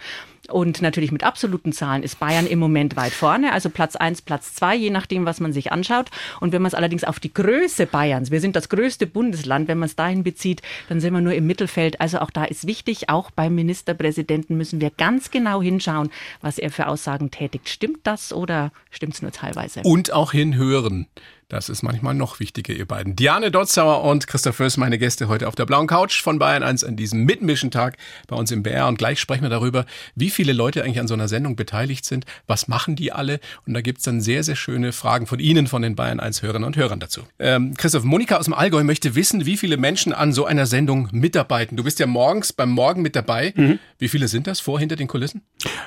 [0.49, 4.55] Und natürlich mit absoluten Zahlen ist Bayern im Moment weit vorne, also Platz 1, Platz
[4.55, 6.11] 2, je nachdem, was man sich anschaut.
[6.41, 9.79] Und wenn man es allerdings auf die Größe Bayerns, wir sind das größte Bundesland, wenn
[9.79, 12.01] man es dahin bezieht, dann sind wir nur im Mittelfeld.
[12.01, 16.71] Also auch da ist wichtig, auch beim Ministerpräsidenten müssen wir ganz genau hinschauen, was er
[16.71, 17.69] für Aussagen tätigt.
[17.69, 19.83] Stimmt das oder stimmt es nur teilweise?
[19.85, 21.07] Und auch hinhören.
[21.53, 23.15] Das ist manchmal noch wichtiger, ihr beiden.
[23.15, 26.83] Diane Dotzauer und Christoph Föß, meine Gäste heute auf der blauen Couch von Bayern 1
[26.83, 28.89] an diesem Mitmischen-Tag bei uns im BR.
[28.89, 32.25] Und gleich sprechen wir darüber, wie viele Leute eigentlich an so einer Sendung beteiligt sind.
[32.47, 33.41] Was machen die alle?
[33.67, 36.67] Und da gibt's dann sehr, sehr schöne Fragen von Ihnen, von den Bayern 1 Hörerinnen
[36.67, 37.23] und Hörern dazu.
[37.39, 41.09] Ähm, Christoph, Monika aus dem Allgäu möchte wissen, wie viele Menschen an so einer Sendung
[41.13, 41.77] mitarbeiten.
[41.77, 43.53] Du bist ja morgens beim Morgen mit dabei.
[43.57, 43.79] Mhm.
[43.99, 45.43] Wie viele sind das vor, hinter den Kulissen?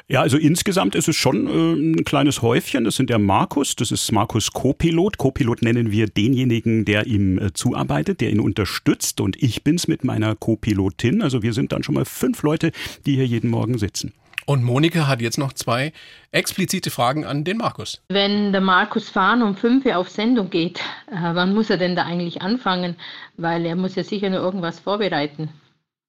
[0.08, 2.84] Ja, also insgesamt ist es schon äh, ein kleines Häufchen.
[2.84, 5.18] Das sind der Markus, das ist Markus Co-Pilot.
[5.18, 9.22] Co-Pilot Pilot nennen wir denjenigen, der ihm äh, zuarbeitet, der ihn unterstützt.
[9.22, 11.22] Und ich bin's mit meiner Co-Pilotin.
[11.22, 12.72] Also wir sind dann schon mal fünf Leute,
[13.06, 14.14] die hier jeden Morgen sitzen.
[14.46, 15.92] Und Monika hat jetzt noch zwei
[16.32, 18.02] explizite Fragen an den Markus.
[18.10, 21.96] Wenn der Markus Fahn um fünf Uhr auf Sendung geht, äh, wann muss er denn
[21.96, 22.96] da eigentlich anfangen?
[23.38, 25.50] Weil er muss ja sicher nur irgendwas vorbereiten.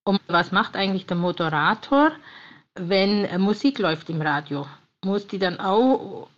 [0.05, 2.13] Und was macht eigentlich der Moderator,
[2.75, 4.67] wenn Musik läuft im Radio?
[5.03, 6.29] Muss die dann auch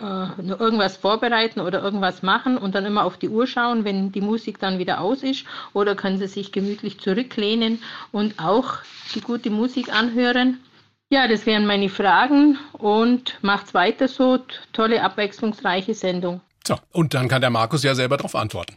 [0.00, 4.20] äh, irgendwas vorbereiten oder irgendwas machen und dann immer auf die Uhr schauen, wenn die
[4.20, 5.46] Musik dann wieder aus ist?
[5.72, 8.78] Oder können Sie sich gemütlich zurücklehnen und auch
[9.14, 10.58] die gute Musik anhören?
[11.10, 14.38] Ja, das wären meine Fragen und macht's weiter so.
[14.72, 16.40] Tolle, abwechslungsreiche Sendung.
[16.66, 18.76] So, und dann kann der Markus ja selber darauf antworten.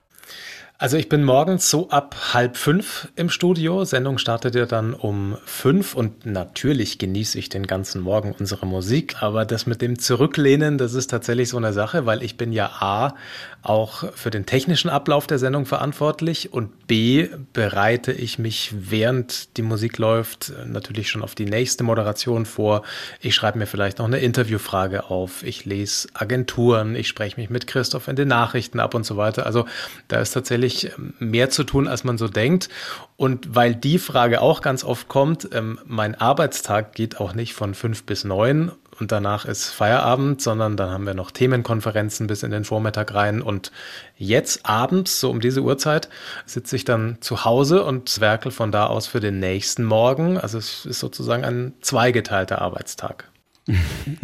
[0.80, 3.84] Also ich bin morgens so ab halb fünf im Studio.
[3.84, 9.24] Sendung startet ja dann um fünf und natürlich genieße ich den ganzen Morgen unsere Musik.
[9.24, 12.68] Aber das mit dem Zurücklehnen, das ist tatsächlich so eine Sache, weil ich bin ja
[12.80, 13.16] A,
[13.64, 19.64] auch für den technischen Ablauf der Sendung verantwortlich und B, bereite ich mich während die
[19.64, 22.84] Musik läuft natürlich schon auf die nächste Moderation vor.
[23.20, 25.42] Ich schreibe mir vielleicht noch eine Interviewfrage auf.
[25.42, 26.96] Ich lese Agenturen.
[26.96, 29.48] Ich spreche mich mit Christoph in den Nachrichten ab und so weiter.
[29.48, 29.66] Also
[30.08, 32.70] da ist tatsächlich ähm, mehr zu tun, als man so denkt.
[33.16, 37.74] Und weil die Frage auch ganz oft kommt, ähm, mein Arbeitstag geht auch nicht von
[37.74, 42.52] fünf bis neun und danach ist Feierabend, sondern dann haben wir noch Themenkonferenzen bis in
[42.52, 43.42] den Vormittag rein.
[43.42, 43.72] Und
[44.18, 46.10] jetzt abends, so um diese Uhrzeit,
[46.46, 50.38] sitze ich dann zu Hause und werkel von da aus für den nächsten Morgen.
[50.38, 53.30] Also es ist sozusagen ein zweigeteilter Arbeitstag.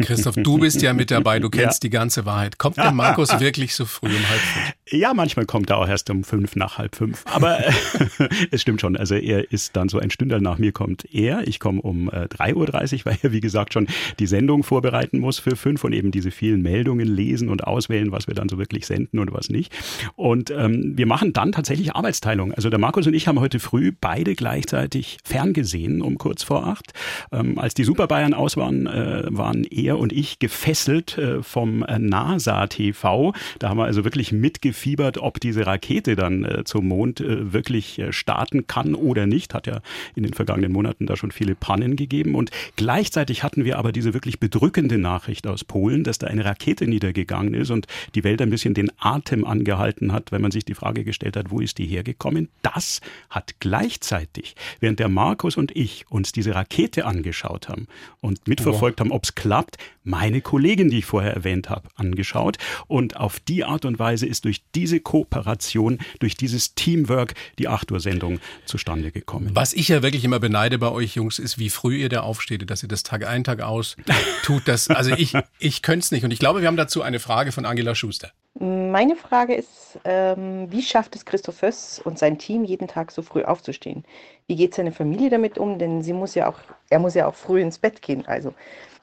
[0.00, 1.88] Christoph, du bist ja mit dabei, du kennst ja.
[1.88, 2.58] die ganze Wahrheit.
[2.58, 4.74] Kommt der Markus wirklich so früh um halb fünf?
[4.90, 7.24] Ja, manchmal kommt er auch erst um fünf nach halb fünf.
[7.26, 7.58] Aber
[8.50, 8.96] es stimmt schon.
[8.96, 11.46] Also er ist dann so ein Stündel nach mir kommt er.
[11.46, 13.86] Ich komme um äh, 3.30 Uhr, weil er, wie gesagt, schon
[14.18, 18.26] die Sendung vorbereiten muss für fünf und eben diese vielen Meldungen lesen und auswählen, was
[18.26, 19.72] wir dann so wirklich senden und was nicht.
[20.16, 22.52] Und ähm, wir machen dann tatsächlich Arbeitsteilung.
[22.52, 26.92] Also der Markus und ich haben heute früh beide gleichzeitig ferngesehen um kurz vor acht.
[27.32, 31.82] Ähm, als die Super Bayern aus waren, äh, waren er und ich gefesselt äh, vom
[31.82, 33.32] äh, NASA TV.
[33.58, 38.66] Da haben wir also wirklich mitgefiebert, ob diese Rakete dann äh, zum Mond wirklich starten
[38.66, 39.54] kann oder nicht.
[39.54, 39.80] Hat ja
[40.14, 42.34] in den vergangenen Monaten da schon viele Pannen gegeben.
[42.34, 46.86] Und gleichzeitig hatten wir aber diese wirklich bedrückende Nachricht aus Polen, dass da eine Rakete
[46.86, 50.74] niedergegangen ist und die Welt ein bisschen den Atem angehalten hat, wenn man sich die
[50.74, 52.48] Frage gestellt hat, wo ist die hergekommen?
[52.62, 57.86] Das hat gleichzeitig, während der Markus und ich uns diese Rakete angeschaut haben
[58.20, 62.58] und mitverfolgt haben, ob ob es klappt, meine Kollegin, die ich vorher erwähnt habe, angeschaut.
[62.88, 67.90] Und auf die Art und Weise ist durch diese Kooperation, durch dieses Teamwork die 8
[67.90, 69.50] Uhr Sendung zustande gekommen.
[69.54, 72.68] Was ich ja wirklich immer beneide bei euch Jungs, ist, wie früh ihr da aufsteht,
[72.68, 73.96] dass ihr das Tag ein, Tag aus
[74.42, 74.68] tut.
[74.68, 76.24] Das, also ich, ich könnte es nicht.
[76.24, 78.30] Und ich glaube, wir haben dazu eine Frage von Angela Schuster.
[78.60, 83.22] Meine Frage ist, ähm, wie schafft es Christoph Höss und sein Team jeden Tag so
[83.22, 84.04] früh aufzustehen?
[84.46, 85.78] Wie geht seine Familie damit um?
[85.78, 86.58] Denn sie muss ja auch,
[86.90, 88.26] er muss ja auch früh ins Bett gehen.
[88.26, 88.54] Also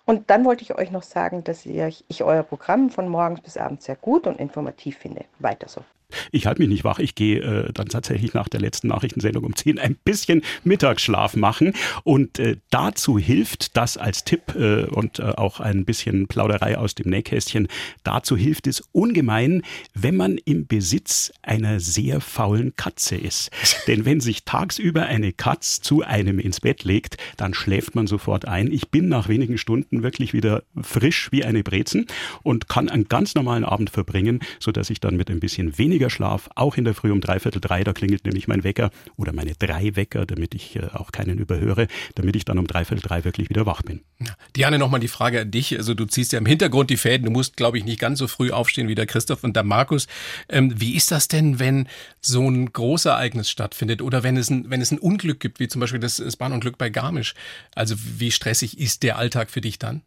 [0.05, 3.57] und dann wollte ich euch noch sagen, dass ich, ich euer Programm von morgens bis
[3.57, 5.25] abends sehr gut und informativ finde.
[5.39, 5.81] Weiter so.
[6.31, 6.99] Ich halte mich nicht wach.
[6.99, 11.73] Ich gehe äh, dann tatsächlich nach der letzten Nachrichtensendung um 10 ein bisschen Mittagsschlaf machen.
[12.03, 16.95] Und äh, dazu hilft das als Tipp äh, und äh, auch ein bisschen Plauderei aus
[16.95, 17.67] dem Nähkästchen.
[18.03, 23.51] Dazu hilft es ungemein, wenn man im Besitz einer sehr faulen Katze ist.
[23.87, 28.47] Denn wenn sich tagsüber eine Katz zu einem ins Bett legt, dann schläft man sofort
[28.47, 28.71] ein.
[28.71, 32.07] Ich bin nach wenigen Stunden wirklich wieder frisch wie eine Brezen
[32.43, 36.09] und kann einen ganz normalen Abend verbringen, sodass ich dann mit ein bisschen weniger weniger
[36.09, 39.53] Schlaf, auch in der Früh um dreiviertel drei, da klingelt nämlich mein Wecker oder meine
[39.53, 43.49] drei Wecker, damit ich äh, auch keinen überhöre, damit ich dann um dreiviertel drei wirklich
[43.49, 44.01] wieder wach bin.
[44.55, 45.77] Diane, nochmal die Frage an dich.
[45.77, 48.27] Also du ziehst ja im Hintergrund die Fäden, du musst, glaube ich, nicht ganz so
[48.27, 50.07] früh aufstehen wie der Christoph und der Markus.
[50.49, 51.87] Ähm, wie ist das denn, wenn
[52.19, 55.81] so ein Großereignis stattfindet oder wenn es ein, wenn es ein Unglück gibt, wie zum
[55.81, 57.35] Beispiel das, das Bahnunglück bei Garmisch?
[57.75, 60.01] Also wie stressig ist der Alltag für dich dann?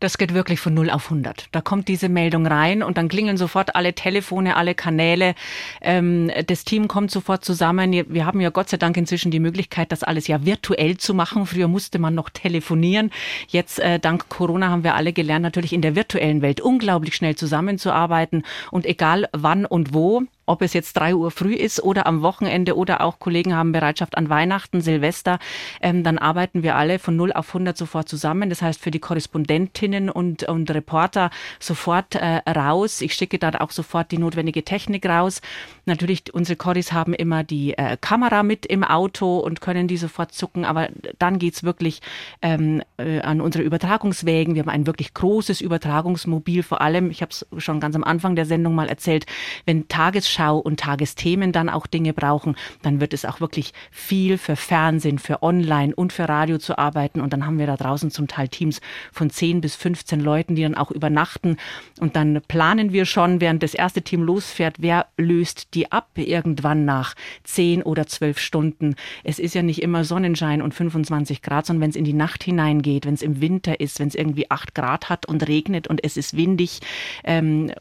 [0.00, 1.48] Das geht wirklich von 0 auf 100.
[1.52, 5.34] Da kommt diese Meldung rein und dann klingeln sofort alle Telefone, alle Kanäle.
[5.80, 7.92] Ähm, das Team kommt sofort zusammen.
[7.92, 11.46] Wir haben ja Gott sei Dank inzwischen die Möglichkeit, das alles ja virtuell zu machen.
[11.46, 13.10] Früher musste man noch telefonieren.
[13.48, 17.34] Jetzt, äh, dank Corona, haben wir alle gelernt, natürlich in der virtuellen Welt unglaublich schnell
[17.34, 18.44] zusammenzuarbeiten.
[18.70, 22.76] Und egal wann und wo, ob es jetzt drei Uhr früh ist oder am Wochenende
[22.76, 25.38] oder auch Kollegen haben Bereitschaft an Weihnachten, Silvester,
[25.80, 28.48] ähm, dann arbeiten wir alle von 0 auf 100 sofort zusammen.
[28.48, 33.00] Das heißt für die Korrespondentinnen und, und Reporter sofort äh, raus.
[33.00, 35.40] Ich schicke dann auch sofort die notwendige Technik raus.
[35.84, 40.32] Natürlich, unsere Corris haben immer die äh, Kamera mit im Auto und können die sofort
[40.32, 42.00] zucken, aber dann geht's wirklich
[42.42, 44.54] ähm, äh, an unsere Übertragungswägen.
[44.54, 48.36] Wir haben ein wirklich großes Übertragungsmobil, vor allem, ich habe es schon ganz am Anfang
[48.36, 49.26] der Sendung mal erzählt,
[49.64, 54.38] wenn Tages Tagesschau und Tagesthemen dann auch Dinge brauchen, dann wird es auch wirklich viel
[54.38, 57.20] für Fernsehen, für Online und für Radio zu arbeiten.
[57.20, 58.80] Und dann haben wir da draußen zum Teil Teams
[59.12, 61.56] von 10 bis 15 Leuten, die dann auch übernachten.
[62.00, 66.84] Und dann planen wir schon, während das erste Team losfährt, wer löst die ab irgendwann
[66.84, 68.96] nach 10 oder 12 Stunden.
[69.24, 72.44] Es ist ja nicht immer Sonnenschein und 25 Grad, sondern wenn es in die Nacht
[72.44, 76.04] hineingeht, wenn es im Winter ist, wenn es irgendwie 8 Grad hat und regnet und
[76.04, 76.80] es ist windig,
[77.24, 77.72] ähm,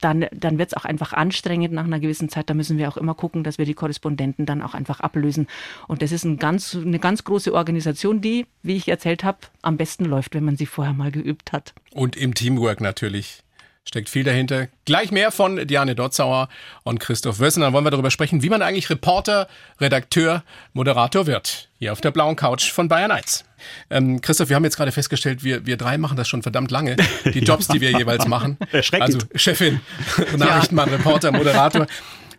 [0.00, 2.50] dann, dann wird es auch einfach anstrengend nach einer gewissen Zeit.
[2.50, 5.46] Da müssen wir auch immer gucken, dass wir die Korrespondenten dann auch einfach ablösen.
[5.86, 9.76] Und das ist ein ganz, eine ganz große Organisation, die, wie ich erzählt habe, am
[9.76, 11.74] besten läuft, wenn man sie vorher mal geübt hat.
[11.92, 13.42] Und im Teamwork natürlich.
[13.88, 14.68] Steckt viel dahinter.
[14.84, 16.50] Gleich mehr von Diane Dotzauer
[16.82, 17.62] und Christoph Wössen.
[17.62, 19.48] Dann wollen wir darüber sprechen, wie man eigentlich Reporter,
[19.80, 21.70] Redakteur, Moderator wird.
[21.78, 23.46] Hier auf der blauen Couch von Bayern 1.
[23.88, 26.96] Ähm, Christoph, wir haben jetzt gerade festgestellt, wir, wir drei machen das schon verdammt lange.
[27.24, 28.58] Die Jobs, die wir jeweils machen.
[28.72, 29.14] Erschreckend.
[29.14, 29.80] Also Chefin,
[30.36, 31.86] Nachrichtenmann, Reporter, Moderator.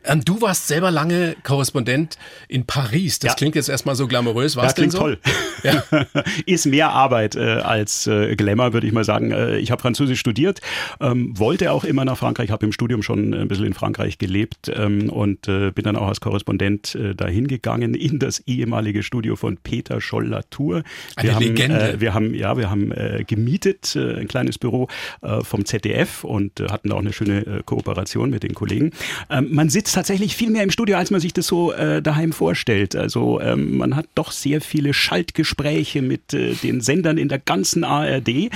[0.05, 3.19] Ähm, du warst selber lange Korrespondent in Paris.
[3.19, 3.35] Das Ja.
[3.35, 4.55] klingt jetzt erstmal so glamourös.
[4.55, 4.99] War Ja, klingt so?
[4.99, 5.17] toll.
[5.61, 5.83] Ja.
[6.45, 9.31] Ist mehr Arbeit äh, als äh, Glamour, würde ich mal sagen.
[9.31, 10.61] Äh, ich habe Französisch studiert,
[11.01, 14.71] ähm, wollte auch immer nach Frankreich, habe im Studium schon ein bisschen in Frankreich gelebt
[14.73, 19.35] ähm, und äh, bin dann auch als Korrespondent äh, dahin gegangen in das ehemalige Studio
[19.35, 20.83] von Peter Scholl-Latour.
[21.17, 21.93] Eine haben, Legende.
[21.95, 24.87] Äh, wir haben, ja, wir haben äh, gemietet äh, ein kleines Büro
[25.21, 28.91] äh, vom ZDF und äh, hatten auch eine schöne äh, Kooperation mit den Kollegen.
[29.29, 32.33] Ähm, man sitzt tatsächlich viel mehr im Studio, als man sich das so äh, daheim
[32.33, 32.95] vorstellt.
[32.95, 37.83] Also ähm, man hat doch sehr viele Schaltgespräche mit äh, den Sendern in der ganzen
[37.83, 38.49] ARD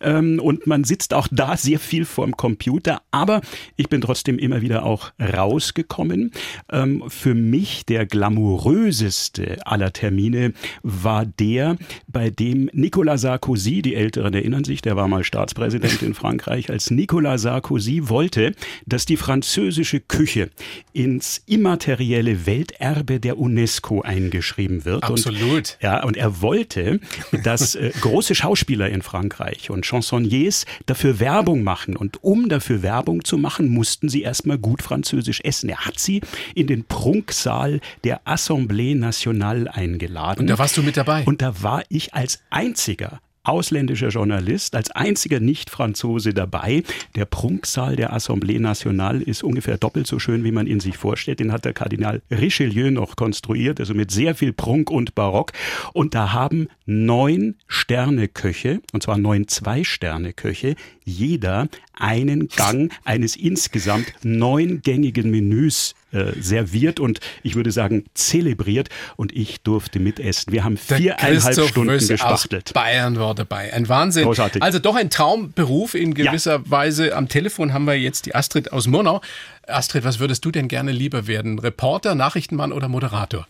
[0.00, 3.02] ähm, und man sitzt auch da sehr viel vorm Computer.
[3.10, 3.40] Aber
[3.76, 6.32] ich bin trotzdem immer wieder auch rausgekommen.
[6.70, 11.76] Ähm, für mich der glamouröseste aller Termine war der,
[12.06, 16.90] bei dem Nicolas Sarkozy, die Älteren erinnern sich, der war mal Staatspräsident in Frankreich, als
[16.90, 18.52] Nicolas Sarkozy wollte,
[18.86, 20.50] dass die französische Küche
[20.92, 25.04] ins immaterielle Welterbe der UNESCO eingeschrieben wird.
[25.04, 25.42] Absolut.
[25.42, 27.00] Und, ja, und er wollte,
[27.44, 31.96] dass äh, große Schauspieler in Frankreich und Chansonniers dafür Werbung machen.
[31.96, 35.68] Und um dafür Werbung zu machen, mussten sie erstmal gut Französisch essen.
[35.68, 36.20] Er hat sie
[36.54, 40.40] in den Prunksaal der Assemblée Nationale eingeladen.
[40.40, 41.24] Und da warst du mit dabei.
[41.24, 46.82] Und da war ich als einziger ausländischer Journalist, als einziger Nicht-Franzose dabei.
[47.14, 51.40] Der Prunksaal der Assemblée Nationale ist ungefähr doppelt so schön, wie man ihn sich vorstellt.
[51.40, 55.52] Den hat der Kardinal Richelieu noch konstruiert, also mit sehr viel Prunk und Barock.
[55.92, 65.30] Und da haben neun Sterneköche, und zwar neun Zwei-Sterne-Köche, jeder einen Gang eines insgesamt neungängigen
[65.30, 70.52] Menüs äh, serviert und ich würde sagen zelebriert und ich durfte mitessen.
[70.52, 72.68] Wir haben Der viereinhalb Christoph Stunden Wöss gespachtelt.
[72.68, 73.72] Aus Bayern war dabei.
[73.72, 74.24] Ein Wahnsinn.
[74.24, 74.62] Großartig.
[74.62, 77.16] Also doch ein Traumberuf in gewisser Weise.
[77.16, 79.20] Am Telefon haben wir jetzt die Astrid aus Murnau.
[79.66, 81.58] Astrid, was würdest du denn gerne lieber werden?
[81.58, 83.46] Reporter, Nachrichtenmann oder Moderator?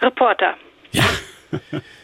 [0.00, 0.54] Reporter.
[0.90, 1.04] Ja.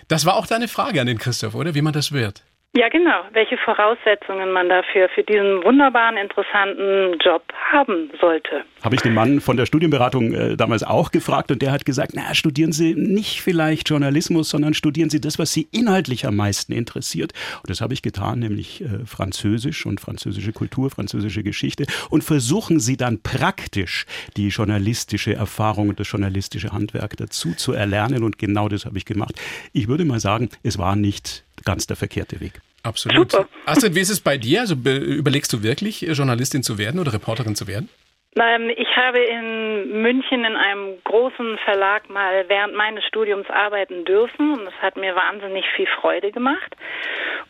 [0.08, 1.74] Das war auch deine Frage an den Christoph, oder?
[1.74, 2.42] Wie man das wird.
[2.76, 3.24] Ja, genau.
[3.32, 8.62] Welche Voraussetzungen man dafür für diesen wunderbaren, interessanten Job haben sollte.
[8.84, 12.12] Habe ich den Mann von der Studienberatung äh, damals auch gefragt und der hat gesagt,
[12.14, 16.74] na, studieren Sie nicht vielleicht Journalismus, sondern studieren Sie das, was Sie inhaltlich am meisten
[16.74, 17.32] interessiert.
[17.56, 22.80] Und das habe ich getan, nämlich äh, Französisch und französische Kultur, französische Geschichte und versuchen
[22.80, 24.04] Sie dann praktisch
[24.36, 29.06] die journalistische Erfahrung und das journalistische Handwerk dazu zu erlernen und genau das habe ich
[29.06, 29.40] gemacht.
[29.72, 32.60] Ich würde mal sagen, es war nicht ganz der verkehrte Weg.
[32.82, 33.32] Absolut.
[33.32, 33.48] Super.
[33.66, 34.60] Astrid, wie ist es bei dir?
[34.60, 37.88] Also be- überlegst du wirklich, Journalistin zu werden oder Reporterin zu werden?
[38.76, 44.64] Ich habe in München in einem großen Verlag mal während meines Studiums arbeiten dürfen und
[44.64, 46.76] das hat mir wahnsinnig viel Freude gemacht.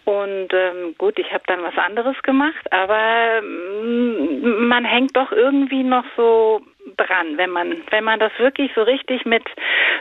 [0.07, 5.83] Und ähm, gut, ich habe dann was anderes gemacht, aber ähm, man hängt doch irgendwie
[5.83, 6.63] noch so
[6.97, 9.43] dran, wenn man wenn man das wirklich so richtig mit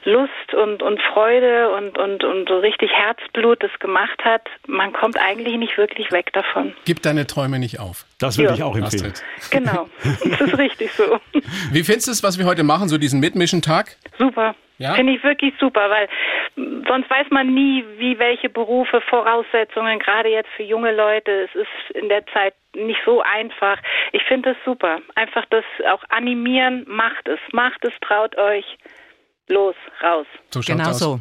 [0.04, 5.18] Lust und und Freude und und und so richtig Herzblut das gemacht hat, man kommt
[5.20, 6.74] eigentlich nicht wirklich weg davon.
[6.86, 8.06] Gib deine Träume nicht auf.
[8.20, 8.56] Das würde Ja.
[8.56, 9.12] ich auch empfehlen.
[9.12, 9.24] Astrid.
[9.52, 11.20] Genau, das ist richtig so.
[11.72, 13.96] Wie findest du es, was wir heute machen, so diesen Mitmischen-Tag?
[14.18, 14.56] Super.
[14.80, 14.94] Ja?
[14.94, 16.08] Finde ich wirklich super, weil
[16.56, 21.96] sonst weiß man nie, wie welche Berufe, Voraussetzungen, gerade jetzt für junge Leute, es ist
[21.96, 23.78] in der Zeit nicht so einfach.
[24.12, 25.00] Ich finde es super.
[25.16, 28.66] Einfach das auch animieren, macht es, macht es, traut euch.
[29.50, 30.28] Los, raus.
[30.52, 31.00] So Genau aus.
[31.00, 31.20] so.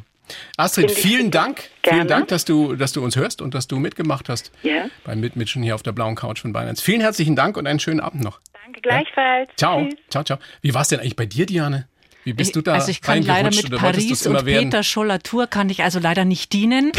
[0.59, 1.31] Astrid, vielen.
[1.31, 1.57] Dank.
[1.83, 1.99] Gerne.
[1.99, 4.87] Vielen Dank, dass du, dass du uns hörst und dass du mitgemacht hast Ja.
[5.05, 6.75] beim Mitmischen hier auf der blauen Couch von Bayern.
[6.77, 8.41] Vielen herzlichen Dank und einen schönen Abend noch.
[8.65, 9.49] Danke gleichfalls.
[9.57, 9.85] Ciao.
[9.85, 9.95] Tschüss.
[10.11, 10.39] Ciao, ciao.
[10.63, 11.87] Wie war es denn eigentlich bei dir, Diane?
[12.27, 14.65] Wie bist du da also ich kann leider mit Paris und werden?
[14.65, 16.91] Peter Scholler-Tour kann ich also leider nicht dienen.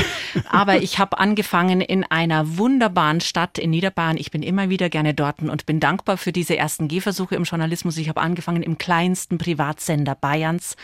[0.50, 4.16] Aber ich habe angefangen in einer wunderbaren Stadt in Niederbayern.
[4.16, 7.98] Ich bin immer wieder gerne dort und bin dankbar für diese ersten Gehversuche im Journalismus.
[7.98, 10.78] Ich habe angefangen im kleinsten Privatsender Bayerns,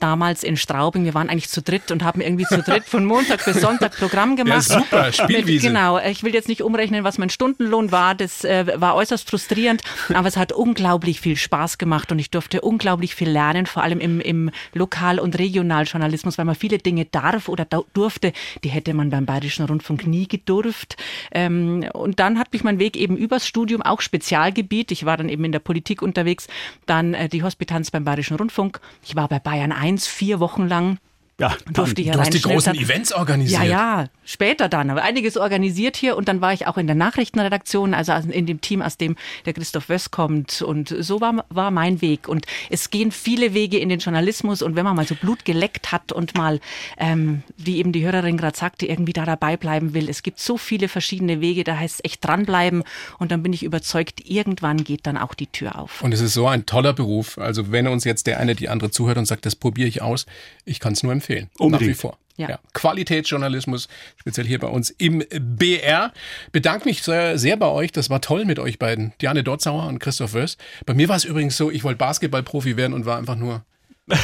[0.00, 1.04] damals in Straubing.
[1.04, 4.36] Wir waren eigentlich zu dritt und haben irgendwie zu dritt von Montag bis Sonntag Programm
[4.36, 4.62] gemacht.
[4.62, 5.68] super, Spielwiese.
[5.68, 8.14] Genau, ich will jetzt nicht umrechnen, was mein Stundenlohn war.
[8.14, 9.82] Das äh, war äußerst frustrierend,
[10.14, 13.98] aber es hat unglaublich viel Spaß gemacht und ich durfte unglaublich viel lernen, vor allem
[13.98, 18.32] allem im, im Lokal- und Regionaljournalismus, weil man viele Dinge darf oder durfte,
[18.64, 20.96] die hätte man beim Bayerischen Rundfunk nie gedurft.
[21.32, 24.90] Ähm, und dann hat mich mein Weg eben übers Studium, auch Spezialgebiet.
[24.90, 26.48] Ich war dann eben in der Politik unterwegs,
[26.86, 28.80] dann äh, die Hospitanz beim Bayerischen Rundfunk.
[29.04, 30.98] Ich war bei Bayern 1 vier Wochen lang
[31.40, 33.62] ja, durfte ich du hast die großen Events organisiert.
[33.62, 36.96] Ja, ja, später dann, aber einiges organisiert hier und dann war ich auch in der
[36.96, 39.14] Nachrichtenredaktion, also in dem Team, aus dem
[39.46, 40.62] der Christoph Wöss kommt.
[40.62, 42.26] Und so war, war mein Weg.
[42.26, 44.62] Und es gehen viele Wege in den Journalismus.
[44.62, 46.58] Und wenn man mal so Blut geleckt hat und mal,
[46.96, 50.56] ähm, wie eben die Hörerin gerade sagte, irgendwie da dabei bleiben will, es gibt so
[50.56, 52.82] viele verschiedene Wege, da heißt es echt dranbleiben.
[53.18, 56.02] Und dann bin ich überzeugt, irgendwann geht dann auch die Tür auf.
[56.02, 58.90] Und es ist so ein toller Beruf, also wenn uns jetzt der eine die andere
[58.90, 60.26] zuhört und sagt, das probiere ich aus,
[60.64, 61.50] ich kann es nur empfehlen empfehlen.
[61.58, 61.90] Unbedingt.
[61.90, 62.18] Nach wie vor.
[62.36, 62.50] Ja.
[62.50, 62.58] Ja.
[62.72, 66.12] Qualitätsjournalismus, speziell hier bei uns im BR.
[66.52, 67.90] Bedanke mich sehr, sehr bei euch.
[67.90, 69.12] Das war toll mit euch beiden.
[69.20, 70.56] Diane Dotzauer und Christoph Wörs.
[70.86, 73.64] Bei mir war es übrigens so, ich wollte Basketballprofi werden und war einfach nur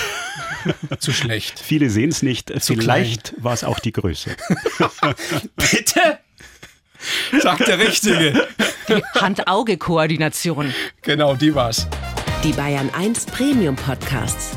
[1.01, 1.59] zu schlecht.
[1.59, 2.51] Viele sehen es nicht.
[2.63, 4.31] Zu Vielleicht war es auch die Größe.
[5.57, 6.19] Bitte?
[7.41, 8.47] Sagt der Richtige.
[8.89, 10.73] Die Hand-Auge-Koordination.
[11.03, 11.89] Genau, die war's.
[12.45, 14.57] Die Bayern 1 Premium Podcasts.